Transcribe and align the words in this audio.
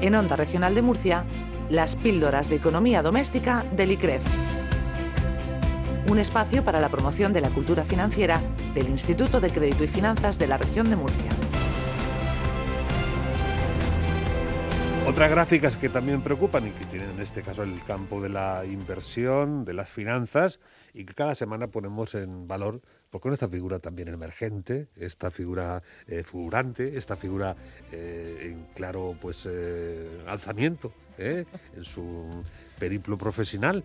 en 0.00 0.14
Onda 0.14 0.36
Regional 0.36 0.74
de 0.74 0.82
Murcia, 0.82 1.24
las 1.68 1.94
píldoras 1.94 2.48
de 2.48 2.56
economía 2.56 3.02
doméstica 3.02 3.64
del 3.72 3.92
ICREF. 3.92 4.22
Un 6.08 6.18
espacio 6.18 6.64
para 6.64 6.80
la 6.80 6.88
promoción 6.88 7.32
de 7.32 7.40
la 7.40 7.50
cultura 7.50 7.84
financiera 7.84 8.40
del 8.74 8.88
Instituto 8.88 9.40
de 9.40 9.50
Crédito 9.50 9.84
y 9.84 9.88
Finanzas 9.88 10.38
de 10.38 10.46
la 10.46 10.58
región 10.58 10.88
de 10.90 10.96
Murcia. 10.96 11.30
Otras 15.06 15.30
gráficas 15.30 15.76
que 15.76 15.88
también 15.88 16.22
preocupan 16.22 16.68
y 16.68 16.70
que 16.70 16.84
tienen 16.86 17.10
en 17.10 17.20
este 17.20 17.42
caso 17.42 17.62
el 17.62 17.82
campo 17.84 18.20
de 18.20 18.28
la 18.28 18.64
inversión, 18.64 19.64
de 19.64 19.74
las 19.74 19.90
finanzas, 19.90 20.60
y 20.94 21.04
que 21.04 21.14
cada 21.14 21.34
semana 21.34 21.66
ponemos 21.66 22.14
en 22.14 22.46
valor, 22.46 22.80
porque 23.10 23.24
con 23.24 23.32
esta 23.32 23.48
figura 23.48 23.80
también 23.80 24.08
emergente, 24.08 24.88
esta 24.96 25.30
figura 25.30 25.82
eh, 26.06 26.22
fulgurante, 26.22 26.96
esta 26.96 27.16
figura 27.16 27.56
eh, 27.90 28.50
en 28.52 28.66
claro 28.74 29.16
pues 29.20 29.46
eh, 29.50 30.22
alzamiento 30.26 30.92
en 31.18 31.84
su 31.84 32.42
periplo 32.78 33.18
profesional 33.18 33.84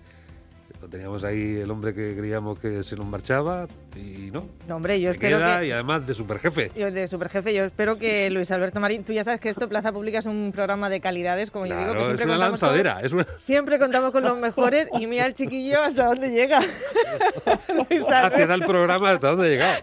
teníamos 0.89 1.23
ahí 1.23 1.57
el 1.57 1.69
hombre 1.71 1.93
que 1.93 2.15
creíamos 2.15 2.59
que 2.59 2.83
se 2.83 2.95
nos 2.95 3.05
marchaba 3.05 3.67
y 3.95 4.29
no. 4.31 4.47
No, 4.67 4.75
hombre, 4.75 4.99
yo 4.99 5.09
espero 5.09 5.37
que... 5.37 5.67
Y 5.67 5.71
además 5.71 6.05
de 6.05 6.13
superjefe. 6.13 6.71
Yo 6.75 6.91
de 6.91 7.07
superjefe, 7.07 7.53
yo 7.53 7.63
espero 7.63 7.97
que 7.97 8.29
Luis 8.29 8.51
Alberto 8.51 8.79
Marín, 8.79 9.03
tú 9.03 9.13
ya 9.13 9.23
sabes 9.23 9.39
que 9.39 9.49
esto, 9.49 9.67
Plaza 9.67 9.91
Pública, 9.91 10.19
es 10.19 10.25
un 10.25 10.51
programa 10.53 10.89
de 10.89 10.99
calidades, 10.99 11.51
como 11.51 11.65
yo 11.65 11.77
digo, 11.77 11.93
que 11.93 12.03
siempre 12.03 12.25
es 12.25 12.29
una 12.29 12.49
contamos 12.49 12.61
lanzadera. 12.61 13.01
Siempre 13.37 13.79
contamos 13.79 14.11
con 14.11 14.23
los 14.23 14.37
mejores 14.37 14.89
y 14.99 15.07
mira 15.07 15.25
el 15.25 15.33
chiquillo 15.33 15.81
hasta 15.81 16.05
dónde 16.05 16.29
llega. 16.29 16.59
Luis 17.89 18.05
Gracias 18.07 18.49
al 18.49 18.61
programa 18.61 19.11
hasta 19.11 19.29
dónde 19.29 19.49
llega. 19.49 19.81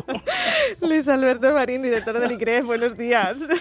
Luis 0.80 1.08
Alberto 1.08 1.52
Marín, 1.52 1.82
director 1.82 2.18
del 2.18 2.32
ICREF, 2.32 2.64
buenos 2.64 2.96
días. 2.96 3.46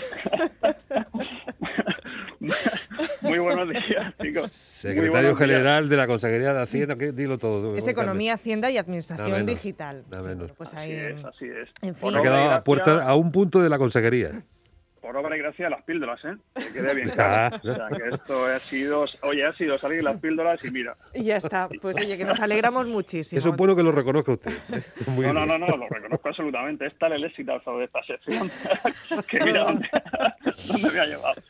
Muy 3.35 3.43
buenos 3.43 3.69
días, 3.69 4.13
chicos. 4.21 4.49
Secretario 4.51 5.35
General 5.35 5.89
de 5.89 5.97
la 5.97 6.07
Consejería 6.07 6.53
de 6.53 6.61
Hacienda, 6.61 6.95
¿qué? 6.95 7.11
dilo 7.11 7.37
todo. 7.37 7.75
Es 7.75 7.85
Economía, 7.85 8.35
Hacienda 8.35 8.71
y 8.71 8.77
Administración 8.77 9.45
Digital. 9.45 10.03
Pues 10.57 10.73
así 10.73 10.91
es, 10.91 11.25
así 11.25 11.45
es. 11.45 11.69
Ha 11.81 12.21
quedado 12.21 12.51
a, 12.51 12.63
puerta, 12.63 13.03
a 13.03 13.15
un 13.15 13.33
punto 13.33 13.61
de 13.61 13.69
la 13.69 13.77
Consejería 13.77 14.31
por 15.05 15.15
obra 15.17 15.35
y 15.35 15.39
gracia 15.39 15.65
de 15.65 15.69
las 15.69 15.83
píldoras, 15.83 16.19
¿eh? 16.25 16.35
Que 16.55 16.73
quede 16.73 16.95
bien 16.95 17.09
claro. 17.13 17.57
o 17.57 17.61
sea, 17.61 17.89
que 17.89 18.09
esto 18.15 18.45
ha 18.47 18.59
sido, 18.59 19.05
oye, 19.21 19.45
ha 19.45 19.53
sido 19.53 19.77
salir 19.77 20.03
las 20.03 20.19
píldoras 20.19 20.65
y 20.65 20.71
mira. 20.71 20.95
Y 21.13 21.25
ya 21.25 21.37
está. 21.37 21.69
Pues 21.79 21.95
oye, 21.97 22.17
que 22.17 22.25
nos 22.25 22.39
alegramos 22.39 22.87
muchísimo. 22.87 23.37
Es 23.37 23.45
bueno 23.55 23.75
que 23.75 23.83
lo 23.83 23.91
reconozca 23.91 24.31
usted. 24.31 24.51
no, 25.07 25.31
no, 25.31 25.45
no, 25.45 25.59
no, 25.59 25.77
lo 25.77 25.87
reconozco 25.87 26.27
absolutamente. 26.27 26.87
Es 26.87 26.97
tal 26.97 27.13
el 27.13 27.23
éxito 27.23 27.53
de 27.77 27.83
esta 27.83 28.03
sección 28.03 28.49
que 29.27 29.39
mira 29.45 29.67
dónde, 30.67 30.91
me 30.91 30.99
ha 30.99 31.05
llevado. 31.05 31.41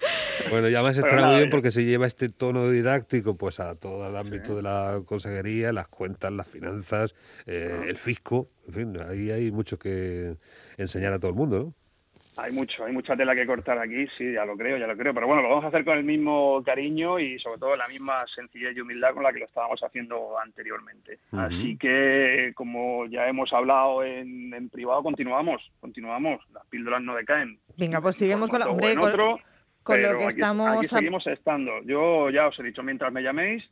Bueno, 0.50 0.70
y 0.70 0.76
además 0.76 0.98
está 0.98 1.28
muy 1.28 1.38
bien 1.38 1.50
porque 1.50 1.72
se 1.72 1.84
lleva 1.84 2.08
este 2.08 2.30
tono 2.30 2.70
didáctico 2.70 3.36
pues 3.36 3.60
a 3.60 3.76
todo 3.76 4.08
el 4.08 4.16
ámbito 4.16 4.56
de 4.56 4.62
la 4.62 5.02
consejería, 5.06 5.72
las 5.72 5.88
cuentas, 5.88 6.32
las 6.32 6.48
finanzas, 6.48 7.14
eh, 7.46 7.86
el 7.88 7.98
fisco, 7.98 8.50
en 8.68 8.74
fin, 8.74 8.98
ahí 9.08 9.32
hay 9.32 9.52
mucho 9.52 9.78
que 9.78 10.36
enseñar 10.78 11.14
a 11.14 11.20
todo 11.20 11.30
el 11.30 11.38
mundo, 11.38 11.60
¿no? 11.60 11.85
Hay 12.38 12.52
mucho, 12.52 12.84
hay 12.84 12.92
mucha 12.92 13.16
tela 13.16 13.34
que 13.34 13.46
cortar 13.46 13.80
aquí, 13.80 14.08
sí, 14.18 14.34
ya 14.34 14.44
lo 14.44 14.58
creo, 14.58 14.78
ya 14.78 14.88
lo 14.88 14.98
creo, 14.98 15.14
pero 15.14 15.26
bueno, 15.26 15.42
lo 15.42 15.50
vamos 15.50 15.64
a 15.64 15.68
hacer 15.70 15.86
con 15.86 15.98
el 15.98 16.04
mismo 16.04 16.62
cariño 16.64 17.18
y 17.18 17.40
sobre 17.40 17.60
todo 17.60 17.76
la 17.78 17.88
misma 17.88 18.26
sencillez 18.34 18.76
y 18.76 18.82
humildad 18.82 19.14
con 19.14 19.24
la 19.24 19.32
que 19.32 19.40
lo 19.40 19.46
estábamos 19.46 19.82
haciendo 19.82 20.38
anteriormente. 20.38 21.20
Así 21.32 21.78
que, 21.78 22.52
como 22.54 23.06
ya 23.06 23.28
hemos 23.28 23.54
hablado 23.54 24.04
en, 24.04 24.54
en, 24.54 24.70
privado, 24.70 25.02
continuamos, 25.02 25.62
continuamos, 25.80 26.42
las 26.54 26.66
píldoras 26.66 27.02
no 27.02 27.16
decaen. 27.16 27.58
Venga, 27.78 28.02
pues 28.02 28.18
seguimos 28.18 28.50
con, 28.50 28.60
la, 28.60 28.68
hombre, 28.68 28.96
con, 28.96 29.14
con 29.84 30.02
lo 30.02 30.18
que 30.18 30.26
estamos... 30.26 30.78
Aquí 30.78 30.88
seguimos 30.88 31.26
estando. 31.28 31.82
Yo 31.84 32.30
ya 32.32 32.48
os 32.48 32.60
he 32.60 32.64
dicho, 32.64 32.84
mientras 32.84 33.14
me 33.14 33.24
llaméis, 33.24 33.64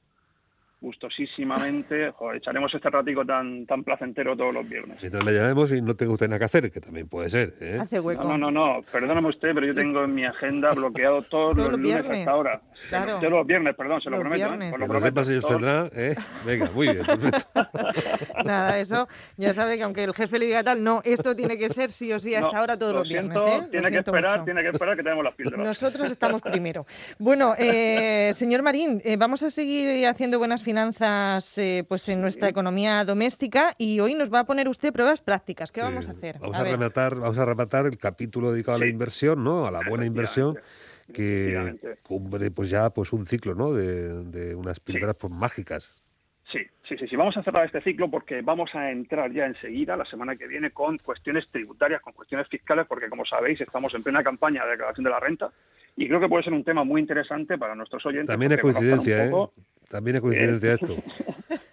gustosísimamente, 0.84 2.14
echaremos 2.36 2.74
este 2.74 2.90
ratico 2.90 3.26
tan 3.26 3.66
tan 3.66 3.84
placentero 3.84 4.36
todos 4.36 4.54
los 4.54 4.68
viernes. 4.68 4.98
Mientras 5.02 5.24
le 5.24 5.32
llamemos 5.32 5.72
y 5.72 5.82
no 5.82 5.96
tengo 5.96 6.14
usted 6.14 6.28
nada 6.28 6.40
que 6.40 6.46
hacer, 6.46 6.72
que 6.72 6.82
también 6.82 7.08
puede 7.08 7.30
ser. 7.30 7.56
¿eh? 7.62 7.80
Hace 7.82 8.02
hueco. 8.02 8.24
No, 8.24 8.38
no, 8.38 8.52
no, 8.52 8.84
perdóname 8.92 9.30
usted, 9.30 9.54
pero 9.54 9.66
yo 9.66 9.74
tengo 9.74 10.04
en 10.04 10.14
mi 10.14 10.26
agenda 10.26 10.74
bloqueado 10.74 11.22
todos, 11.30 11.56
los, 11.56 11.72
lunes 11.72 11.86
viernes. 11.86 12.20
hasta 12.20 12.32
ahora. 12.32 12.62
Claro. 12.90 13.18
Todos 13.20 13.32
los 13.32 13.48
viernes, 13.48 13.76
perdón, 13.76 14.02
se 14.02 14.10
lo 14.10 14.20
prometo. 14.20 14.44
¿eh? 14.44 14.48
Viernes. 14.48 14.78
lo 14.78 14.88
prometo. 14.88 15.24
señor 15.24 15.44
Cedrán, 15.44 15.90
¿eh? 15.96 16.16
Venga, 16.46 16.70
muy 16.72 16.90
bien, 16.90 17.06
perfecto. 17.06 17.46
Nada, 18.44 18.78
eso 18.78 19.08
ya 19.38 19.54
sabe 19.54 19.78
que 19.78 19.84
aunque 19.84 20.04
el 20.04 20.14
jefe 20.14 20.38
le 20.38 20.48
diga 20.48 20.64
tal, 20.64 20.84
no, 20.84 21.02
esto 21.06 21.34
tiene 21.34 21.58
que 21.58 21.70
ser 21.70 21.92
sí 21.92 22.12
o 22.12 22.20
sí 22.20 22.36
hasta 22.36 22.58
ahora 22.58 22.78
todos 22.78 22.94
los 22.94 23.08
viernes. 23.08 23.42
¿eh? 23.42 23.68
Tiene 23.72 23.90
que 23.90 24.00
esperar, 24.00 24.44
tiene 24.44 24.62
que 24.62 24.70
esperar 24.70 24.98
que 24.98 25.04
tenemos 25.04 25.24
las 25.24 25.34
píldoras. 25.34 25.66
Nosotros 25.66 26.12
estamos 26.12 26.42
primero. 26.42 26.86
Bueno, 27.20 27.56
eh, 27.58 28.32
señor 28.34 28.64
Marín, 28.64 29.02
eh, 29.06 29.16
vamos 29.16 29.44
a 29.44 29.50
seguir 29.50 30.06
haciendo 30.08 30.40
buenas 30.40 30.62
finanzas 30.62 30.73
eh, 31.58 31.84
pues 31.88 32.10
en 32.10 32.22
nuestra 32.22 32.50
economía 32.50 33.04
doméstica 33.06 33.76
y 33.78 34.00
hoy 34.00 34.16
nos 34.16 34.34
va 34.34 34.40
a 34.40 34.44
poner 34.46 34.68
usted 34.68 34.92
pruebas 34.92 35.22
prácticas. 35.22 35.72
¿Qué 35.72 35.82
vamos 35.82 36.08
a 36.08 36.12
hacer? 36.12 36.40
Vamos 36.40 36.56
a, 36.56 36.64
rematar, 36.64 37.16
vamos 37.16 37.38
a 37.38 37.46
rematar 37.46 37.86
el 37.86 37.98
capítulo 37.98 38.52
dedicado 38.52 38.78
a 38.78 38.80
la 38.80 38.88
inversión, 38.88 39.44
¿no? 39.44 39.66
A 39.66 39.72
la 39.72 39.82
buena 39.88 40.06
inversión 40.06 40.58
que 41.14 41.98
cumple 42.04 42.52
pues 42.52 42.70
ya 42.70 42.90
pues 42.90 43.14
un 43.14 43.26
ciclo, 43.26 43.56
¿no? 43.56 43.74
De, 43.74 44.56
unas 44.56 44.80
píldoras 44.80 45.16
pues, 45.16 45.34
mágicas. 45.34 45.90
Sí, 46.52 46.60
sí, 46.88 46.98
sí, 46.98 47.08
sí. 47.08 47.16
Vamos 47.16 47.36
a 47.38 47.44
cerrar 47.44 47.66
este 47.66 47.82
ciclo 47.82 48.10
porque 48.10 48.42
vamos 48.42 48.74
a 48.76 48.92
entrar 48.92 49.32
ya 49.32 49.46
enseguida, 49.46 49.98
la 49.98 50.06
semana 50.06 50.36
que 50.36 50.48
viene, 50.48 50.72
con 50.72 50.98
cuestiones 51.00 51.50
tributarias, 51.50 52.02
con 52.02 52.14
cuestiones 52.14 52.48
fiscales, 52.48 52.86
porque 52.88 53.10
como 53.10 53.26
sabéis 53.26 53.62
estamos 53.62 53.94
en 53.96 54.04
plena 54.04 54.24
campaña 54.24 54.64
de 54.66 54.72
declaración 54.72 55.04
de 55.04 55.10
la 55.10 55.20
renta 55.20 55.52
y 55.96 56.08
creo 56.08 56.20
que 56.20 56.28
puede 56.28 56.44
ser 56.44 56.54
un 56.54 56.64
tema 56.64 56.84
muy 56.84 57.02
interesante 57.02 57.58
para 57.58 57.76
nuestros 57.76 58.06
oyentes. 58.06 58.28
También 58.28 58.52
es 58.54 58.60
coincidencia, 58.60 59.26
¿eh? 59.26 59.32
También 59.90 60.16
es 60.16 60.22
coincidencia 60.22 60.72
eh, 60.72 60.76
esto. 60.76 60.96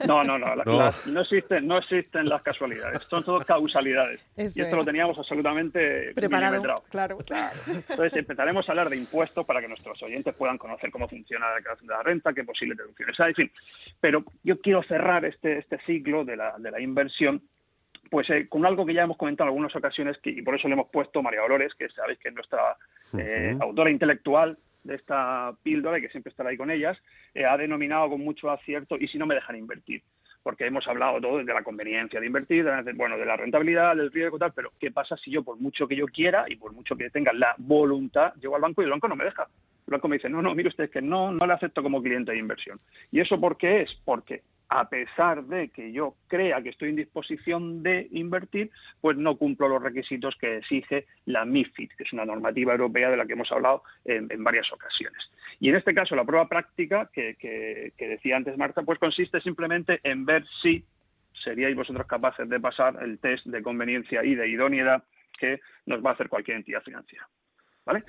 No, 0.07 0.25
no, 0.25 0.39
no. 0.39 0.55
no. 0.65 1.21
existen, 1.21 1.67
no 1.67 1.79
existen 1.79 2.27
las 2.27 2.43
casualidades. 2.43 3.03
Son 3.03 3.23
todo 3.23 3.39
causalidades. 3.41 4.21
y 4.37 4.61
esto 4.61 4.77
lo 4.77 4.85
teníamos 4.85 5.19
absolutamente 5.19 6.13
preparado. 6.15 6.83
Claro. 6.91 7.19
claro. 7.19 7.55
Entonces 7.67 8.17
empezaremos 8.17 8.67
a 8.69 8.73
hablar 8.73 8.89
de 8.89 8.97
impuestos 8.97 9.45
para 9.45 9.61
que 9.61 9.69
nuestros 9.69 10.03
oyentes 10.03 10.35
puedan 10.37 10.59
conocer 10.59 10.91
cómo 10.91 11.07
funciona 11.07 11.51
la 11.51 11.57
declaración 11.57 11.87
de 11.87 11.95
la 11.95 12.03
renta, 12.03 12.33
qué 12.33 12.45
posibles 12.45 12.79
deducciones 12.79 13.21
hay, 13.21 13.29
en 13.29 13.35
fin. 13.35 13.53
Pero 14.01 14.25
yo 14.43 14.59
quiero 14.61 14.83
cerrar 14.85 15.25
este, 15.27 15.59
este 15.59 15.79
ciclo 15.87 16.25
de 16.25 16.37
la, 16.37 16.55
de 16.59 16.71
la 16.71 16.81
inversión 16.81 17.43
pues 18.11 18.29
eh, 18.31 18.49
con 18.49 18.67
algo 18.67 18.85
que 18.85 18.93
ya 18.93 19.05
hemos 19.05 19.17
comentado 19.17 19.49
en 19.49 19.53
algunas 19.53 19.75
ocasiones 19.75 20.19
que, 20.19 20.31
y 20.31 20.43
por 20.43 20.57
eso 20.57 20.67
le 20.67 20.75
hemos 20.75 20.91
puesto 20.91 21.23
María 21.23 21.41
Dolores, 21.41 21.75
que 21.75 21.89
sabéis 21.89 22.19
que 22.19 22.29
es 22.29 22.35
nuestra 22.35 22.77
eh, 23.17 23.57
autora 23.61 23.91
intelectual 23.91 24.59
de 24.83 24.97
esta 24.97 25.53
píldora 25.63 25.99
y 25.99 26.03
que 26.03 26.09
siempre 26.09 26.31
estará 26.31 26.51
ahí 26.51 26.57
con 26.57 26.71
ellas, 26.71 26.99
eh, 27.35 27.45
ha 27.45 27.57
denominado 27.57 28.11
con 28.11 28.21
mucho 28.21 28.51
acierto 28.51 28.97
y 28.99 29.07
si 29.07 29.17
no 29.17 29.27
me 29.27 29.37
dejan 29.37 29.57
invertir. 29.57 30.03
Porque 30.43 30.67
hemos 30.67 30.89
hablado 30.89 31.21
todo 31.21 31.39
de 31.39 31.45
la 31.45 31.63
conveniencia 31.63 32.19
de 32.19 32.27
invertir, 32.27 32.65
de, 32.65 32.93
bueno, 32.95 33.19
de 33.19 33.27
la 33.27 33.37
rentabilidad, 33.37 33.95
del 33.95 34.11
riesgo 34.11 34.39
y 34.39 34.41
tal, 34.41 34.53
pero 34.55 34.73
¿qué 34.81 34.91
pasa 34.91 35.17
si 35.19 35.31
yo, 35.31 35.45
por 35.45 35.61
mucho 35.61 35.87
que 35.87 35.95
yo 35.95 36.07
quiera 36.07 36.47
y 36.49 36.57
por 36.57 36.73
mucho 36.73 36.97
que 36.97 37.11
tenga 37.11 37.33
la 37.35 37.55
voluntad, 37.59 38.33
llego 38.41 38.57
al 38.57 38.63
banco 38.63 38.81
y 38.81 38.87
el 38.87 38.91
banco 38.91 39.07
no 39.07 39.17
me 39.17 39.25
deja? 39.25 39.47
El 39.87 39.93
banco 39.93 40.09
me 40.09 40.17
dice, 40.17 40.31
no, 40.31 40.41
no, 40.41 40.55
mire 40.55 40.71
usted, 40.71 40.91
que 40.91 41.03
no, 41.03 41.31
no 41.31 41.47
le 41.47 41.53
acepto 41.53 41.83
como 41.83 42.03
cliente 42.03 42.33
de 42.33 42.39
inversión. 42.39 42.81
¿Y 43.13 43.21
eso 43.21 43.39
por 43.39 43.59
qué 43.59 43.83
es? 43.83 43.93
Porque 44.03 44.43
a 44.71 44.89
pesar 44.89 45.45
de 45.45 45.69
que 45.69 45.91
yo 45.91 46.15
crea 46.29 46.63
que 46.63 46.69
estoy 46.69 46.91
en 46.91 46.97
disposición 46.97 47.83
de 47.83 48.07
invertir, 48.13 48.71
pues 49.01 49.17
no 49.17 49.37
cumplo 49.37 49.69
los 49.69 49.83
requisitos 49.83 50.37
que 50.41 50.59
exige 50.59 51.07
la 51.27 51.45
MIFID, 51.45 51.91
que 51.99 52.05
es 52.05 52.13
una 52.13 52.25
normativa 52.25 52.73
europea 52.73 53.11
de 53.11 53.17
la 53.17 53.27
que 53.27 53.33
hemos 53.33 53.51
hablado 53.51 53.83
en, 54.05 54.29
varias 54.45 54.73
ocasiones. 54.73 55.21
Y 55.59 55.71
en 55.71 55.75
este 55.75 55.93
caso, 55.93 56.15
la 56.15 56.25
prueba 56.25 56.49
práctica 56.49 57.11
que, 57.13 57.93
decía 57.99 58.37
antes 58.37 58.57
Marta, 58.57 58.83
pues 58.83 59.01
consiste 59.01 59.41
simplemente 59.41 59.99
en 60.05 60.25
ver 60.25 60.45
si 60.63 60.85
seríais 61.43 61.75
vosotros 61.75 62.07
capaces 62.07 62.49
de 62.49 62.61
pasar 62.61 62.97
el 63.03 63.19
test 63.19 63.47
de 63.47 63.63
conveniencia 63.63 64.25
y 64.25 64.37
de 64.37 64.49
idoneidad 64.49 65.03
que 65.37 65.61
nos 65.87 66.05
va 66.05 66.11
a 66.11 66.13
hacer 66.13 66.29
cualquier 66.29 66.59
entidad 66.59 66.83
financiera. 66.83 67.29
¿Vale? 67.85 68.05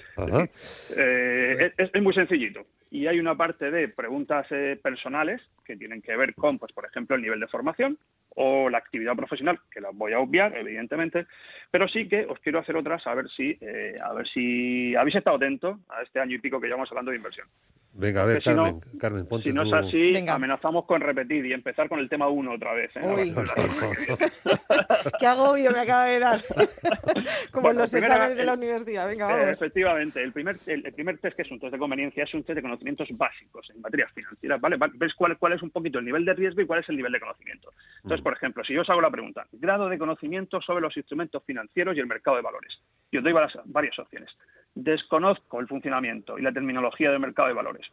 Eh, 0.95 1.73
es 1.75 2.01
muy 2.03 2.13
sencillito 2.13 2.67
y 2.91 3.07
hay 3.07 3.19
una 3.19 3.35
parte 3.35 3.71
de 3.71 3.87
preguntas 3.87 4.45
eh, 4.51 4.77
personales 4.81 5.41
que 5.63 5.77
tienen 5.77 6.01
que 6.01 6.15
ver 6.15 6.35
con, 6.35 6.59
pues, 6.59 6.73
por 6.73 6.85
ejemplo, 6.85 7.15
el 7.15 7.21
nivel 7.21 7.39
de 7.39 7.47
formación 7.47 7.97
o 8.35 8.69
la 8.69 8.77
actividad 8.77 9.15
profesional, 9.15 9.59
que 9.69 9.81
las 9.81 9.95
voy 9.95 10.13
a 10.13 10.19
obviar, 10.19 10.55
evidentemente, 10.57 11.27
pero 11.69 11.87
sí 11.87 12.07
que 12.07 12.25
os 12.25 12.39
quiero 12.39 12.59
hacer 12.59 12.75
otras 12.75 13.05
a 13.07 13.13
ver 13.13 13.29
si, 13.29 13.57
eh, 13.61 13.95
a 14.01 14.13
ver 14.13 14.27
si 14.27 14.95
habéis 14.95 15.15
estado 15.15 15.37
atentos 15.37 15.77
a 15.89 16.01
este 16.01 16.19
año 16.19 16.35
y 16.35 16.39
pico 16.39 16.59
que 16.59 16.67
llevamos 16.67 16.89
hablando 16.91 17.11
de 17.11 17.17
inversión. 17.17 17.47
Venga, 17.93 18.23
a 18.23 18.25
ver, 18.25 18.41
Carmen, 18.41 18.79
Carmen, 18.97 19.27
ponte 19.27 19.49
Si 19.49 19.53
no 19.53 19.63
es 19.63 19.73
así, 19.73 20.15
amenazamos 20.15 20.85
con 20.85 21.01
repetir 21.01 21.45
y 21.45 21.51
empezar 21.51 21.89
con 21.89 21.99
el 21.99 22.07
tema 22.07 22.29
uno 22.29 22.53
otra 22.53 22.73
vez. 22.73 22.89
¿eh? 22.95 23.01
Uy. 23.03 23.35
Qué 25.19 25.27
agobio 25.27 25.71
me 25.71 25.79
acaba 25.79 26.05
de 26.05 26.19
dar. 26.19 26.41
Como 27.51 27.73
los 27.73 27.93
exámenes 27.93 28.37
de 28.37 28.45
la 28.45 28.53
universidad. 28.53 29.07
Venga, 29.07 29.27
vamos. 29.27 29.49
Efectivamente, 29.49 30.23
el 30.23 30.31
primer, 30.31 30.55
el, 30.67 30.83
primer 30.93 31.17
test 31.17 31.35
que 31.35 31.41
es 31.41 31.51
un 31.51 31.59
test 31.59 31.73
de 31.73 31.79
conveniencia 31.79 32.23
es 32.23 32.33
un 32.33 32.43
test 32.43 32.55
de 32.55 32.61
conocimientos 32.61 33.09
básicos 33.11 33.69
en 33.71 33.81
materias 33.81 34.09
financieras. 34.13 34.61
¿vale? 34.61 34.77
¿Ves 34.93 35.13
cuál, 35.13 35.37
cuál 35.37 35.53
es 35.53 35.61
un 35.61 35.71
poquito 35.71 35.99
el 35.99 36.05
nivel 36.05 36.23
de 36.23 36.33
riesgo 36.33 36.61
y 36.61 36.65
cuál 36.65 36.79
es 36.79 36.87
el 36.87 36.95
nivel 36.95 37.11
de 37.11 37.19
conocimiento? 37.19 37.73
Entonces, 37.97 38.20
por 38.21 38.33
ejemplo, 38.33 38.63
si 38.63 38.73
yo 38.73 38.81
os 38.81 38.89
hago 38.89 39.01
la 39.01 39.09
pregunta, 39.09 39.47
grado 39.51 39.89
de 39.89 39.97
conocimiento 39.97 40.61
sobre 40.61 40.81
los 40.81 40.95
instrumentos 40.95 41.43
financieros 41.45 41.95
y 41.95 41.99
el 41.99 42.07
mercado 42.07 42.37
de 42.37 42.43
valores, 42.43 42.79
y 43.11 43.17
os 43.17 43.23
doy 43.23 43.33
varias, 43.33 43.57
varias 43.65 43.97
opciones. 43.99 44.29
desconozco 44.73 45.59
el 45.59 45.67
funcionamiento 45.67 46.39
y 46.39 46.41
la 46.41 46.51
terminología 46.51 47.11
del 47.11 47.19
mercado 47.19 47.49
de 47.49 47.53
valores. 47.53 47.85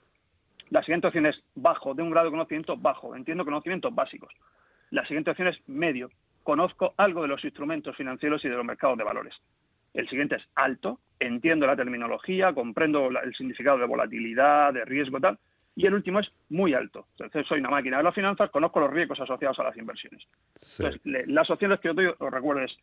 La 0.70 0.82
siguiente 0.82 1.08
opción 1.08 1.26
es 1.26 1.42
bajo, 1.54 1.94
de 1.94 2.02
un 2.02 2.10
grado 2.10 2.26
de 2.26 2.30
conocimiento 2.32 2.76
bajo, 2.76 3.16
entiendo 3.16 3.44
conocimientos 3.44 3.94
básicos. 3.94 4.32
La 4.90 5.04
siguiente 5.06 5.30
opción 5.30 5.48
es 5.48 5.68
medio, 5.68 6.10
conozco 6.42 6.94
algo 6.96 7.22
de 7.22 7.28
los 7.28 7.44
instrumentos 7.44 7.96
financieros 7.96 8.44
y 8.44 8.48
de 8.48 8.56
los 8.56 8.64
mercados 8.64 8.96
de 8.96 9.04
valores. 9.04 9.34
El 9.94 10.08
siguiente 10.08 10.36
es 10.36 10.42
alto, 10.54 11.00
entiendo 11.18 11.66
la 11.66 11.76
terminología, 11.76 12.52
comprendo 12.52 13.08
el 13.08 13.34
significado 13.34 13.78
de 13.78 13.86
volatilidad, 13.86 14.72
de 14.72 14.84
riesgo, 14.84 15.20
tal. 15.20 15.38
Y 15.80 15.86
el 15.86 15.94
último 15.94 16.18
es 16.18 16.26
muy 16.48 16.74
alto. 16.74 17.06
Entonces, 17.12 17.46
soy 17.46 17.60
una 17.60 17.70
máquina 17.70 17.98
de 17.98 18.02
las 18.02 18.14
finanzas, 18.14 18.50
conozco 18.50 18.80
los 18.80 18.90
riesgos 18.92 19.20
asociados 19.20 19.58
a 19.60 19.62
las 19.62 19.76
inversiones. 19.76 20.22
Entonces, 20.78 21.00
las 21.28 21.48
opciones 21.50 21.78
que 21.78 21.86
yo 21.88 21.94
doy, 21.94 22.06
os 22.18 22.30
recuerdo, 22.32 22.62
es 22.64 22.76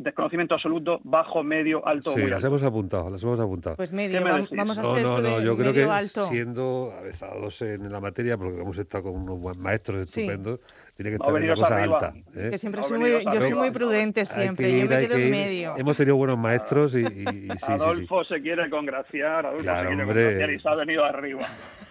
desconocimiento 0.00 0.54
absoluto, 0.54 1.00
bajo, 1.02 1.42
medio, 1.42 1.84
alto. 1.84 2.12
Sí, 2.12 2.20
muy 2.20 2.30
las 2.30 2.36
alto. 2.44 2.46
hemos 2.46 2.62
apuntado, 2.62 3.10
las 3.10 3.20
hemos 3.24 3.40
apuntado. 3.40 3.74
Pues 3.74 3.92
medio, 3.92 4.20
¿Qué 4.20 4.24
me 4.24 4.30
vam- 4.30 4.42
decís? 4.42 4.56
vamos 4.56 4.78
a 4.78 4.82
No, 4.82 4.94
ser 4.94 5.02
no, 5.02 5.18
no, 5.20 5.40
yo 5.42 5.56
creo 5.56 5.72
que 5.72 5.82
alto. 5.82 6.26
siendo 6.26 6.92
avezados 6.96 7.60
en 7.62 7.90
la 7.90 7.98
materia, 8.00 8.36
porque 8.38 8.60
hemos 8.60 8.78
estado 8.78 9.02
con 9.02 9.14
unos 9.16 9.40
buenos 9.40 9.60
maestros 9.60 10.08
Sí. 10.08 10.20
estupendos, 10.20 10.60
tiene 10.96 11.10
que 11.10 11.14
estar 11.16 11.36
en 11.36 11.42
una 11.42 11.54
cosa 11.56 11.76
arriba. 11.76 11.98
alta. 11.98 12.12
¿eh? 12.36 12.50
Que 12.52 12.58
siempre 12.58 12.84
soy 12.84 12.98
muy, 13.00 13.10
yo 13.10 13.40
soy 13.42 13.54
muy 13.54 13.72
prudente 13.72 14.24
siempre, 14.24 14.66
que 14.66 14.70
yo 14.78 14.84
ir, 14.84 14.88
me 14.90 15.00
quedo 15.00 15.16
que 15.16 15.22
en 15.22 15.26
ir. 15.26 15.30
medio. 15.32 15.74
Hemos 15.76 15.96
tenido 15.96 16.14
buenos 16.14 16.38
maestros 16.38 16.94
y, 16.94 16.98
y- 16.98 17.02
y 17.02 17.04
sí, 17.04 17.48
sí, 17.48 17.56
sí. 17.66 17.72
Adolfo 17.72 18.22
se 18.22 18.40
quiere 18.40 18.70
congraciar, 18.70 19.46
Adolfo 19.46 19.64
Claro, 19.64 19.80
se 19.80 19.86
quiere 19.96 20.02
hombre. 20.04 20.22
congraciar 20.22 20.50
y 20.52 20.60
se 20.60 20.68
ha 20.68 20.74
venido 20.76 21.04
arriba. 21.04 21.40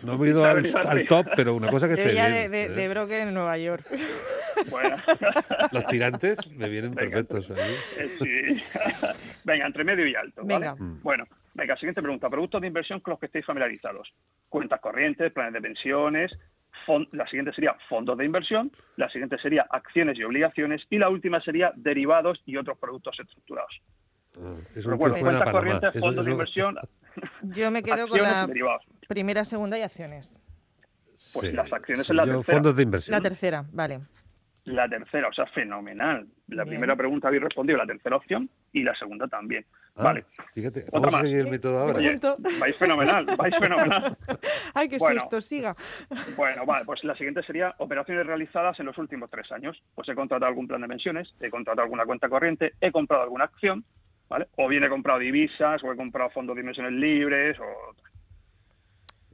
No 0.03 0.13
hemos 0.13 0.27
ido 0.27 0.45
al, 0.45 0.63
al 0.87 1.07
top, 1.07 1.27
pero 1.35 1.55
una 1.55 1.69
cosa 1.69 1.87
que 1.87 1.95
Yo 1.95 2.01
esté 2.03 2.13
ya 2.15 2.27
bien. 2.27 2.51
de, 2.51 2.57
de, 2.57 2.63
¿eh? 2.65 2.69
de 2.69 2.89
broker 2.89 3.21
en 3.27 3.33
Nueva 3.33 3.57
York. 3.57 3.85
Bueno, 4.69 4.95
Los 5.71 5.85
tirantes 5.87 6.37
me 6.51 6.69
vienen 6.69 6.93
Venga. 6.93 7.23
perfectos. 7.23 7.49
ahí. 7.57 7.75
eh, 7.97 8.17
sí. 8.19 8.63
venga, 9.43 9.65
entre 9.65 9.83
medio 9.83 10.05
y 10.07 10.15
alto. 10.15 10.41
¿vale? 10.43 10.53
Venga. 10.59 10.75
Mm. 10.75 11.01
Bueno, 11.03 11.25
venga, 11.53 11.75
siguiente 11.77 12.01
pregunta. 12.01 12.29
Productos 12.29 12.61
de 12.61 12.67
inversión 12.67 12.99
con 12.99 13.11
los 13.11 13.19
que 13.19 13.25
estéis 13.27 13.45
familiarizados. 13.45 14.11
Cuentas 14.49 14.79
corrientes, 14.81 15.31
planes 15.33 15.53
de 15.53 15.61
pensiones. 15.61 16.31
La 17.11 17.25
siguiente 17.27 17.51
sería 17.53 17.75
fondos 17.89 18.17
de 18.17 18.25
inversión. 18.25 18.71
La 18.95 19.09
siguiente 19.09 19.37
sería 19.39 19.65
acciones 19.69 20.17
y 20.17 20.23
obligaciones. 20.23 20.83
Y 20.89 20.97
la 20.99 21.09
última 21.09 21.41
sería 21.41 21.71
derivados 21.75 22.41
y 22.45 22.55
otros 22.55 22.77
productos 22.77 23.19
estructurados. 23.19 23.81
Ah, 24.39 24.53
Eso 24.75 24.91
funciona 24.95 25.19
cuentas 25.19 25.51
corrientes. 25.51 25.89
Eso- 25.95 25.99
fondos 26.05 26.25
de 26.25 26.31
inversión, 26.31 26.77
Yo 27.41 27.71
me 27.71 27.81
quedo 27.81 28.07
con 28.07 28.21
la 28.21 28.45
derivados. 28.45 28.83
Primera, 29.07 29.43
segunda 29.45 29.77
y 29.77 29.81
acciones. 29.81 30.39
Pues 31.33 31.49
Sí, 31.49 31.51
las 31.51 31.71
acciones 31.73 32.05
sí, 32.05 32.11
en 32.11 32.17
la 32.17 32.25
yo 32.25 32.33
tercera. 32.37 32.55
fondos 32.57 32.75
de 32.75 32.83
inversión. 32.83 33.15
La 33.15 33.21
tercera, 33.21 33.65
vale. 33.71 34.01
La 34.65 34.87
tercera, 34.89 35.29
o 35.29 35.33
sea, 35.33 35.45
fenomenal. 35.47 36.27
La 36.49 36.63
Bien. 36.63 36.73
primera 36.75 36.95
pregunta 36.95 37.29
habéis 37.29 37.41
respondido 37.43 37.77
la 37.77 37.85
tercera 37.87 38.17
opción 38.17 38.49
y 38.73 38.83
la 38.83 38.93
segunda 38.95 39.25
también. 39.27 39.65
Ah, 39.95 40.03
vale. 40.03 40.25
Fíjate, 40.53 40.81
Otra 40.91 40.99
vamos 40.99 41.13
a 41.15 41.21
seguir 41.23 41.39
el 41.39 41.47
método 41.49 41.79
ahora. 41.79 41.97
Oye, 41.97 42.19
vais 42.59 42.75
fenomenal, 42.77 43.25
vais 43.37 43.55
fenomenal. 43.59 44.17
Ay, 44.73 44.89
qué 44.89 44.97
Bueno. 44.99 45.21
susto, 45.21 45.39
siga. 45.41 45.75
Bueno, 46.35 46.65
vale, 46.65 46.85
pues 46.85 47.03
la 47.05 47.15
siguiente 47.15 47.41
sería 47.43 47.73
operaciones 47.79 48.27
realizadas 48.27 48.77
en 48.79 48.85
los 48.87 48.97
últimos 48.97 49.29
tres 49.31 49.49
años. 49.53 49.81
Pues 49.95 50.07
he 50.09 50.13
contratado 50.15 50.49
algún 50.49 50.67
plan 50.67 50.81
de 50.81 50.87
pensiones, 50.89 51.33
he 51.39 51.49
contratado 51.49 51.83
alguna 51.83 52.05
cuenta 52.05 52.27
corriente, 52.29 52.73
he 52.81 52.91
comprado 52.91 53.23
alguna 53.23 53.45
acción, 53.45 53.85
¿vale? 54.29 54.47
O 54.57 54.67
bien 54.67 54.83
he 54.83 54.89
comprado 54.89 55.19
divisas, 55.19 55.81
o 55.83 55.91
he 55.93 55.95
comprado 55.95 56.29
fondos 56.31 56.55
de 56.57 56.61
inversiones 56.61 56.91
libres, 56.91 57.57
o... 57.59 57.95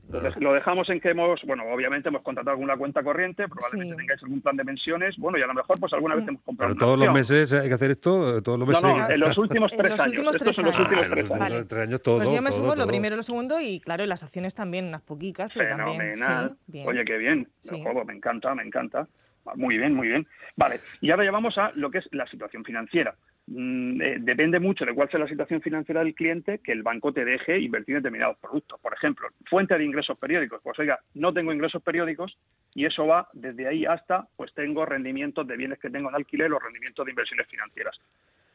Entonces, 0.06 0.36
lo 0.44 0.54
dejamos 0.54 0.90
en 0.90 1.00
que 1.00 1.10
hemos, 1.10 1.42
bueno, 1.44 1.64
obviamente 1.74 2.10
hemos 2.10 2.22
contratado 2.22 2.52
alguna 2.52 2.76
cuenta 2.78 3.02
corriente, 3.02 3.48
probablemente 3.48 3.94
Sí. 3.94 3.98
tengáis 3.98 4.22
algún 4.24 4.42
plan 4.42 4.58
de 4.58 4.66
pensiones, 4.66 5.16
bueno, 5.18 5.38
y 5.38 5.42
a 5.42 5.48
lo 5.48 5.54
mejor 5.54 5.80
pues 5.80 5.92
alguna 5.94 6.16
vez 6.16 6.28
hemos 6.28 6.42
comprado 6.44 6.74
Pero 6.76 6.86
una 6.86 6.86
todos 6.98 7.00
los 7.08 7.14
meses 7.16 7.54
hay 7.54 7.68
que 7.70 7.74
hacer 7.74 7.92
esto, 7.92 8.42
todos 8.44 8.60
los 8.60 8.68
meses. 8.68 8.84
no, 8.84 9.10
en 9.10 9.20
los 9.20 9.38
últimos 9.38 9.72
tres 9.72 9.92
los 9.92 10.02
años. 10.02 10.12
últimos 10.14 10.36
Estos 10.36 10.44
tres 10.46 10.56
son 10.58 10.66
los 10.66 10.76
años. 10.76 10.88
últimos 10.88 11.04
Ah, 11.04 11.08
en 11.08 11.14
tres 11.14 11.26
los 11.30 11.42
años. 11.42 11.68
tres 11.68 11.82
años 11.84 12.02
todo. 12.04 12.18
pues 12.18 12.30
yo 12.30 12.42
me 12.42 12.50
todo, 12.50 12.58
sumo 12.60 12.76
lo 12.76 12.86
primero 12.86 13.16
y 13.16 13.18
lo 13.18 13.24
segundo 13.24 13.60
y 13.62 13.80
claro, 13.80 14.06
las 14.06 14.24
acciones 14.24 14.54
también, 14.56 14.86
unas 14.88 15.02
pero 15.04 15.78
también. 15.78 15.78
Fenomenal. 16.18 16.58
Sí. 16.72 16.84
Oye, 16.86 17.06
qué 17.06 17.18
bien. 17.18 17.48
Sí. 17.62 17.82
Joder, 17.82 18.06
me 18.06 18.14
encanta, 18.14 18.54
me 18.54 18.64
encanta. 18.64 19.08
Muy 19.56 19.78
bien, 19.78 19.94
muy 19.94 20.08
bien. 20.10 20.28
Vale, 20.56 20.76
y 21.02 21.12
ahora 21.12 21.26
ya 21.26 21.32
vamos 21.32 21.58
a 21.58 21.72
lo 21.76 21.90
que 21.92 21.98
es 22.00 22.10
la 22.12 22.28
situación 22.28 22.64
financiera. 22.64 23.16
Mm, 23.45 24.01
eh, 24.01 24.18
depende 24.19 24.60
mucho 24.60 24.86
de 24.86 24.94
cuál 24.94 25.10
sea 25.10 25.19
la 25.19 25.28
situación 25.28 25.62
financiera 25.62 26.01
del 26.01 26.16
cliente 26.16 26.60
que 26.60 26.72
el 26.72 26.81
banco 26.81 27.12
te 27.12 27.25
deje 27.25 27.60
invertir 27.60 27.95
en 27.95 28.01
determinados 28.01 28.38
productos. 28.38 28.80
Por 28.80 28.94
ejemplo, 28.94 29.28
fuente 29.50 29.78
de 29.78 29.84
ingresos 29.84 30.18
periódicos. 30.18 30.62
Pues 30.63 30.80
oiga, 30.80 31.00
no 31.16 31.34
tengo 31.34 31.51
ingresos 31.51 31.84
periódicos 31.84 32.38
y 32.74 32.86
eso 32.86 33.06
va 33.06 33.28
desde 33.34 33.68
ahí 33.68 33.86
hasta, 33.86 34.28
pues 34.38 34.54
tengo 34.54 34.86
rendimientos 34.86 35.45
de 35.45 35.57
bienes 35.57 35.80
que 35.80 35.90
tengo 35.90 36.10
en 36.10 36.16
alquiler 36.16 36.51
o 36.54 36.60
rendimientos 36.60 37.06
de 37.06 37.12
inversiones 37.12 37.48
financieras. 37.48 38.00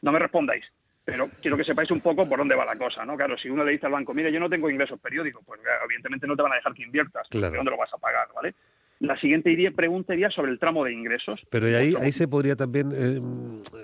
No 0.01 0.11
me 0.11 0.19
respondáis, 0.19 0.65
pero 1.05 1.27
quiero 1.41 1.57
que 1.57 1.63
sepáis 1.63 1.91
un 1.91 2.01
poco 2.01 2.27
por 2.27 2.39
dónde 2.39 2.55
va 2.55 2.65
la 2.65 2.77
cosa, 2.77 3.05
¿no? 3.05 3.15
Claro, 3.15 3.37
si 3.37 3.49
uno 3.49 3.63
le 3.63 3.73
dice 3.73 3.85
al 3.85 3.91
banco, 3.91 4.13
mire, 4.13 4.31
yo 4.31 4.39
no 4.39 4.49
tengo 4.49 4.69
ingresos 4.69 4.99
periódicos, 4.99 5.43
pues 5.45 5.61
evidentemente 5.85 6.25
no 6.25 6.35
te 6.35 6.41
van 6.41 6.53
a 6.53 6.55
dejar 6.55 6.73
que 6.73 6.83
inviertas. 6.83 7.27
Claro. 7.29 7.51
¿De 7.51 7.57
dónde 7.57 7.71
lo 7.71 7.77
vas 7.77 7.93
a 7.93 7.97
pagar, 7.97 8.27
vale? 8.33 8.55
La 8.99 9.17
siguiente 9.19 9.49
iría, 9.49 9.71
pregunta 9.71 10.13
iría 10.13 10.29
sobre 10.29 10.51
el 10.51 10.59
tramo 10.59 10.83
de 10.83 10.91
ingresos. 10.91 11.39
Pero 11.49 11.69
y 11.69 11.73
ahí, 11.73 11.93
ahí 12.01 12.11
se 12.11 12.27
podría 12.27 12.57
también 12.57 12.91
eh, 12.93 13.21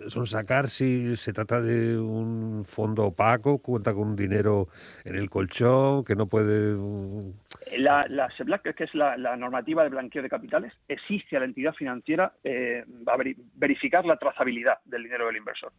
sonsacar 0.09 0.67
si 0.67 1.15
se 1.15 1.31
trata 1.31 1.61
de 1.61 1.97
un 1.97 2.65
fondo 2.65 3.05
opaco, 3.05 3.59
cuenta 3.59 3.93
con 3.93 4.15
dinero 4.17 4.67
en 5.05 5.15
el 5.15 5.29
colchón, 5.29 6.03
que 6.03 6.15
no 6.15 6.27
puede... 6.27 6.75
mm, 6.75 7.31
La, 7.77 8.05
la 8.09 8.29
SEBLAC, 8.31 8.75
que 8.75 8.83
es 8.83 8.93
la, 8.93 9.15
la 9.17 9.37
normativa 9.37 9.83
de 9.83 9.89
blanqueo 9.89 10.21
de 10.21 10.27
capitales, 10.29 10.73
exige 10.89 11.37
a 11.37 11.39
la 11.39 11.45
entidad 11.45 11.73
financiera 11.73 12.33
eh, 12.43 12.83
a 13.07 13.15
veri- 13.17 13.37
verificar 13.55 14.05
la 14.05 14.17
trazabilidad 14.17 14.79
del 14.83 15.03
dinero 15.03 15.27
del 15.27 15.37
inversor. 15.37 15.71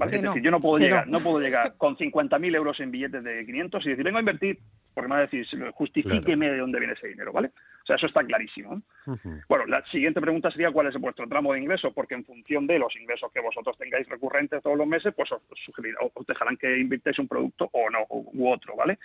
Es 0.00 0.22
no, 0.22 0.28
decir, 0.30 0.42
yo 0.44 0.50
no 0.52 0.60
puedo 0.60 0.78
llegar, 0.78 1.06
no. 1.08 1.18
no. 1.18 1.24
puedo 1.24 1.40
llegar 1.40 1.74
con 1.76 1.96
50.000 1.96 2.54
euros 2.54 2.78
en 2.80 2.90
billetes 2.92 3.24
de 3.24 3.44
500 3.44 3.84
y 3.84 3.88
decir, 3.88 4.04
vengo 4.04 4.18
a 4.18 4.20
invertir, 4.20 4.58
porque 4.98 5.08
me 5.08 5.14
va 5.14 5.20
a 5.20 5.26
decir, 5.26 5.46
justifíqueme 5.72 6.50
de 6.50 6.58
dónde 6.58 6.78
viene 6.80 6.94
ese 6.94 7.06
dinero, 7.06 7.32
¿vale? 7.32 7.48
O 7.82 7.86
sea, 7.86 7.94
eso 7.96 8.06
está 8.06 8.24
clarísimo. 8.24 8.82
Bueno, 9.48 9.64
la 9.66 9.84
siguiente 9.92 10.20
pregunta 10.20 10.50
sería 10.50 10.72
cuál 10.72 10.88
es 10.88 10.96
vuestro 10.96 11.28
tramo 11.28 11.52
de 11.52 11.60
ingresos, 11.60 11.92
porque 11.94 12.14
en 12.14 12.24
función 12.24 12.66
de 12.66 12.78
los 12.80 12.94
ingresos 12.96 13.30
que 13.32 13.40
vosotros 13.40 13.78
tengáis 13.78 14.08
recurrentes 14.08 14.60
todos 14.62 14.76
los 14.76 14.86
meses, 14.88 15.14
pues 15.14 15.30
os, 15.30 15.40
sugerirá- 15.64 15.98
os 16.12 16.26
dejarán 16.26 16.56
que 16.56 16.78
invirtáis 16.78 17.18
un 17.20 17.28
producto 17.28 17.70
o 17.72 17.88
no, 17.90 18.00
u, 18.10 18.28
u 18.34 18.50
otro, 18.50 18.74
¿vale? 18.74 18.98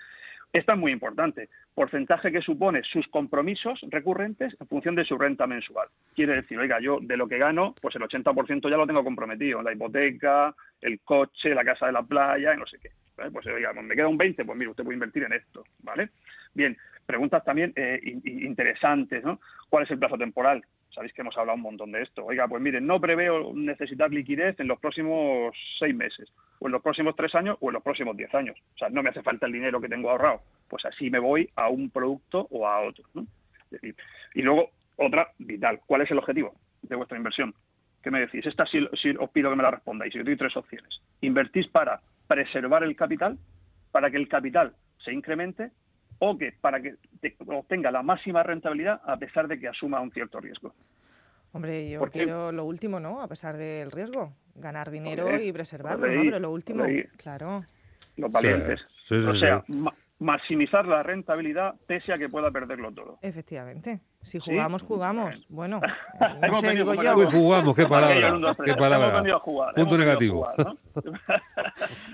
Esta 0.51 0.73
es 0.73 0.79
muy 0.79 0.91
importante. 0.91 1.49
Porcentaje 1.73 2.31
que 2.31 2.41
supone 2.41 2.83
sus 2.83 3.07
compromisos 3.07 3.79
recurrentes 3.89 4.55
en 4.59 4.67
función 4.67 4.93
de 4.95 5.05
su 5.05 5.17
renta 5.17 5.47
mensual. 5.47 5.87
Quiere 6.15 6.35
decir, 6.35 6.59
oiga, 6.59 6.79
yo 6.79 6.99
de 7.01 7.17
lo 7.17 7.27
que 7.27 7.37
gano, 7.39 7.73
pues 7.81 7.95
el 7.95 8.01
80% 8.03 8.69
ya 8.69 8.77
lo 8.77 8.85
tengo 8.85 9.03
comprometido. 9.03 9.61
La 9.63 9.73
hipoteca, 9.73 10.53
el 10.81 10.99
coche, 11.01 11.55
la 11.55 11.63
casa 11.63 11.87
de 11.87 11.93
la 11.93 12.03
playa, 12.03 12.53
y 12.53 12.57
no 12.57 12.65
sé 12.67 12.77
qué. 12.81 12.89
Pues 13.15 13.45
oiga, 13.47 13.73
me 13.73 13.95
queda 13.95 14.07
un 14.07 14.17
20, 14.17 14.43
pues 14.43 14.57
mire, 14.57 14.71
usted 14.71 14.83
puede 14.83 14.95
invertir 14.95 15.23
en 15.23 15.33
esto, 15.33 15.63
¿vale? 15.83 16.09
Bien, 16.53 16.75
preguntas 17.05 17.43
también 17.43 17.71
eh, 17.75 17.99
in- 18.03 18.21
in- 18.25 18.45
interesantes, 18.45 19.23
¿no? 19.23 19.39
¿Cuál 19.69 19.83
es 19.83 19.91
el 19.91 19.99
plazo 19.99 20.17
temporal? 20.17 20.63
Sabéis 20.89 21.13
que 21.13 21.21
hemos 21.21 21.35
hablado 21.37 21.55
un 21.55 21.61
montón 21.63 21.91
de 21.91 22.01
esto. 22.03 22.23
Oiga, 22.25 22.47
pues 22.47 22.61
miren, 22.61 22.85
no 22.85 22.99
preveo 23.01 23.51
necesitar 23.53 24.11
liquidez 24.11 24.59
en 24.59 24.67
los 24.67 24.79
próximos 24.79 25.55
seis 25.79 25.95
meses, 25.95 26.31
o 26.59 26.67
en 26.67 26.71
los 26.71 26.81
próximos 26.83 27.15
tres 27.15 27.33
años, 27.35 27.57
o 27.61 27.69
en 27.69 27.73
los 27.73 27.83
próximos 27.83 28.15
diez 28.15 28.33
años. 28.35 28.57
O 28.75 28.77
sea, 28.77 28.89
no 28.89 29.01
me 29.01 29.09
hace 29.09 29.23
falta 29.23 29.45
el 29.47 29.53
dinero 29.53 29.81
que 29.81 29.89
tengo 29.89 30.09
ahorrado. 30.11 30.41
Pues 30.67 30.85
así 30.85 31.09
me 31.09 31.19
voy 31.19 31.49
a 31.55 31.69
un 31.69 31.89
producto 31.89 32.47
o 32.51 32.67
a 32.67 32.81
otro, 32.81 33.05
¿no? 33.13 33.25
Y 34.35 34.41
luego, 34.41 34.69
otra 34.97 35.29
vital. 35.39 35.79
¿Cuál 35.85 36.01
es 36.01 36.11
el 36.11 36.19
objetivo 36.19 36.53
de 36.83 36.95
vuestra 36.95 37.17
inversión? 37.17 37.53
¿Qué 38.03 38.11
me 38.11 38.19
decís? 38.19 38.45
Esta 38.45 38.65
sí, 38.67 38.85
sí 39.01 39.13
os 39.19 39.29
pido 39.31 39.49
que 39.49 39.55
me 39.55 39.63
la 39.63 39.71
respondáis. 39.71 40.13
Yo 40.13 40.23
doy 40.23 40.35
tres 40.37 40.55
opciones. 40.57 41.01
Invertís 41.21 41.67
para 41.69 42.01
preservar 42.27 42.83
el 42.83 42.95
capital, 42.95 43.37
para 43.91 44.09
que 44.09 44.17
el 44.17 44.27
capital 44.27 44.75
se 45.03 45.11
incremente 45.13 45.71
o 46.19 46.37
que 46.37 46.53
para 46.61 46.81
que 46.81 46.95
te- 47.19 47.35
obtenga 47.47 47.91
la 47.91 48.01
máxima 48.01 48.43
rentabilidad 48.43 49.01
a 49.05 49.17
pesar 49.17 49.47
de 49.47 49.59
que 49.59 49.67
asuma 49.67 49.99
un 49.99 50.11
cierto 50.11 50.39
riesgo. 50.39 50.73
Hombre, 51.51 51.89
yo 51.89 52.01
quiero 52.09 52.51
lo 52.51 52.65
último, 52.65 52.99
¿no? 52.99 53.21
A 53.21 53.27
pesar 53.27 53.57
del 53.57 53.91
riesgo. 53.91 54.33
Ganar 54.55 54.89
dinero 54.89 55.39
y 55.39 55.51
preservarlo, 55.51 56.07
¿no? 56.07 56.21
Pero 56.23 56.39
lo 56.39 56.51
último, 56.51 56.85
claro. 57.17 57.63
Los 58.17 58.31
valientes. 58.31 58.79
sí, 58.89 59.19
sí, 59.19 59.27
o 59.27 59.33
sea, 59.33 59.63
sí. 59.65 59.73
ma- 59.73 59.93
maximizar 60.19 60.87
la 60.87 61.03
rentabilidad 61.03 61.75
pese 61.87 62.13
a 62.13 62.17
que 62.17 62.29
pueda 62.29 62.49
perderlo 62.51 62.91
todo. 62.91 63.19
Efectivamente. 63.21 63.99
Si 64.23 64.39
¿Sí? 64.39 64.51
jugamos, 64.51 64.81
jugamos. 64.83 65.45
Bueno, 65.49 65.79
eh, 65.83 66.25
no 66.39 66.47
Hemos 66.47 66.59
sé, 66.61 66.67
venido 66.67 66.91
digo 66.91 67.03
yo, 67.03 67.15
Uy, 67.17 67.25
jugamos, 67.29 67.75
qué 67.75 67.85
palabra, 67.85 68.31
dos, 68.31 68.57
qué 68.65 68.73
palabra. 68.73 69.07
Hemos 69.09 69.17
venido 69.21 69.35
a 69.35 69.39
jugar, 69.39 69.75
Punto 69.75 69.95
a 69.95 69.97
negativo. 69.97 70.45
jugar, 70.45 70.55
¿no? 70.65 70.75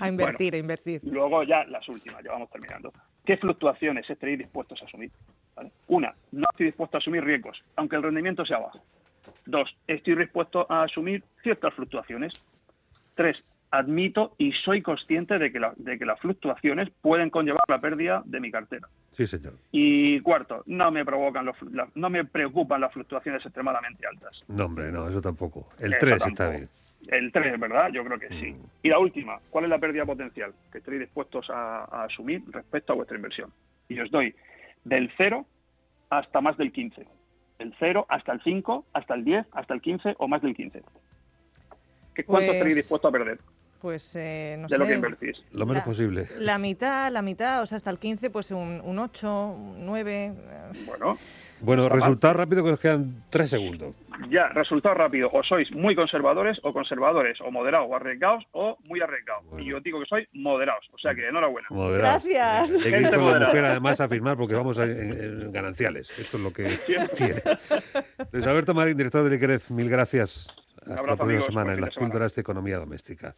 a 0.00 0.08
invertir, 0.08 0.54
a 0.54 0.58
invertir. 0.58 1.00
Luego 1.04 1.42
ya 1.44 1.64
las 1.64 1.88
últimas, 1.88 2.22
ya 2.24 2.32
vamos 2.32 2.50
terminando. 2.50 2.92
¿Qué 3.24 3.36
fluctuaciones 3.36 4.08
estaréis 4.10 4.38
dispuestos 4.40 4.82
a 4.82 4.86
asumir? 4.86 5.10
¿Vale? 5.54 5.70
Una, 5.88 6.12
no 6.32 6.46
estoy 6.50 6.66
dispuesto 6.66 6.96
a 6.96 7.00
asumir 7.00 7.22
riesgos, 7.24 7.62
aunque 7.76 7.96
el 7.96 8.02
rendimiento 8.02 8.44
sea 8.44 8.58
bajo. 8.58 8.80
Dos, 9.46 9.74
estoy 9.86 10.16
dispuesto 10.16 10.66
a 10.68 10.82
asumir 10.82 11.22
ciertas 11.42 11.72
fluctuaciones. 11.74 12.32
Tres, 13.14 13.36
admito 13.70 14.34
y 14.38 14.52
soy 14.64 14.82
consciente 14.82 15.38
de 15.38 15.52
que, 15.52 15.60
la- 15.60 15.74
de 15.76 15.98
que 15.98 16.04
las 16.04 16.18
fluctuaciones 16.18 16.90
pueden 17.02 17.30
conllevar 17.30 17.62
la 17.68 17.80
pérdida 17.80 18.22
de 18.24 18.40
mi 18.40 18.50
cartera. 18.50 18.88
Sí, 19.12 19.26
señor. 19.26 19.54
Y 19.72 20.20
cuarto, 20.20 20.62
no 20.66 20.90
me 20.90 21.04
provocan 21.04 21.44
los, 21.44 21.56
la- 21.72 21.88
no 21.94 22.10
me 22.10 22.24
preocupan 22.24 22.80
las 22.80 22.92
fluctuaciones 22.92 23.44
extremadamente 23.44 24.06
altas. 24.06 24.42
No, 24.48 24.66
hombre, 24.66 24.90
no, 24.92 25.08
eso 25.08 25.20
tampoco. 25.20 25.68
El 25.78 25.92
Eso 25.94 25.98
3 26.06 26.26
está 26.26 26.50
bien. 26.50 26.68
El 27.08 27.32
3, 27.32 27.58
¿verdad? 27.58 27.88
Yo 27.92 28.04
creo 28.04 28.18
que 28.18 28.28
sí. 28.28 28.52
Mm. 28.52 28.64
Y 28.82 28.88
la 28.88 28.98
última, 28.98 29.38
¿cuál 29.50 29.64
es 29.64 29.70
la 29.70 29.78
pérdida 29.78 30.04
potencial 30.06 30.52
que 30.70 30.78
estaréis 30.78 31.00
dispuestos 31.02 31.48
a, 31.50 31.84
a 31.84 32.04
asumir 32.04 32.42
respecto 32.50 32.92
a 32.92 32.96
vuestra 32.96 33.16
inversión? 33.16 33.50
Y 33.88 33.98
os 33.98 34.10
doy 34.10 34.34
del 34.84 35.10
0 35.16 35.44
hasta 36.10 36.40
más 36.40 36.56
del 36.56 36.72
15. 36.72 37.06
El 37.58 37.74
0 37.78 38.06
hasta 38.08 38.32
el 38.32 38.40
5, 38.42 38.86
hasta 38.92 39.14
el 39.14 39.24
10, 39.24 39.46
hasta 39.52 39.74
el 39.74 39.80
15 39.80 40.14
o 40.18 40.28
más 40.28 40.40
del 40.42 40.54
15. 40.54 40.82
¿Qué, 42.14 42.24
¿Cuánto 42.24 42.46
Pues- 42.46 42.52
estaréis 42.56 42.76
dispuestos 42.76 43.08
a 43.08 43.12
perder 43.12 43.38
Pues 43.80 44.14
eh, 44.16 44.56
no 44.58 44.66
de 44.68 44.76
lo 44.78 44.84
que 44.84 44.90
sé. 44.90 44.94
invertís? 44.96 45.42
Lo 45.52 45.64
menos 45.64 45.82
La- 45.82 45.84
posible. 45.84 46.26
La 46.38 46.58
mitad, 46.58 47.10
la 47.10 47.22
mitad, 47.22 47.62
o 47.62 47.66
sea, 47.66 47.76
hasta 47.76 47.90
el 47.90 47.98
15, 47.98 48.28
pues 48.30 48.50
un, 48.50 48.80
un 48.84 48.98
8, 48.98 49.46
un 49.46 49.86
9. 49.86 50.32
Bueno, 50.86 51.16
Bueno, 51.60 51.82
mal. 51.88 51.92
resultado 51.92 52.34
rápido 52.34 52.62
que 52.62 52.70
nos 52.72 52.80
quedan 52.80 53.22
tres 53.30 53.48
segundos. 53.50 53.94
ya, 54.28 54.48
resultado 54.48 54.94
rápido. 54.94 55.30
O 55.32 55.42
sois 55.42 55.70
muy 55.72 55.94
conservadores 55.96 56.58
o 56.62 56.72
conservadores, 56.74 57.40
o 57.40 57.50
moderados 57.50 57.86
o 57.90 57.96
arriesgados 57.96 58.44
o 58.52 58.76
muy 58.84 59.00
arriesgados. 59.00 59.44
Bueno. 59.46 59.64
Y 59.64 59.70
yo 59.70 59.80
digo 59.80 59.98
que 60.00 60.06
sois 60.06 60.28
moderados. 60.34 60.84
O 60.92 60.98
sea 60.98 61.14
que 61.14 61.26
enhorabuena. 61.26 61.66
Moderados. 61.70 62.22
Gracias. 62.24 62.84
Hay 62.84 62.90
que 62.92 63.00
ir 63.00 63.10
con 63.10 63.40
la 63.40 63.46
mujer 63.46 63.64
además 63.64 63.98
a 64.00 64.08
firmar 64.08 64.36
porque 64.36 64.54
vamos 64.54 64.78
a- 64.78 64.84
en, 64.84 65.12
en 65.12 65.52
gananciales. 65.52 66.10
Esto 66.18 66.36
es 66.36 66.42
lo 66.42 66.52
que 66.52 66.64
tiene. 67.16 67.34
Luis 68.32 68.46
Alberto 68.46 68.74
Marín, 68.74 68.96
director 68.96 69.24
del 69.24 69.32
ICREF, 69.34 69.70
mil 69.70 69.88
gracias. 69.88 70.46
Hasta 70.80 70.92
la 70.94 70.96
próxima 71.02 71.24
amigos. 71.24 71.44
semana 71.46 71.72
en 71.74 71.80
las 71.82 71.94
píldoras 71.94 72.34
de 72.34 72.40
economía 72.40 72.78
doméstica. 72.78 73.34